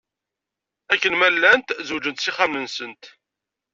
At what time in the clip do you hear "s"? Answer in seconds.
2.23-2.27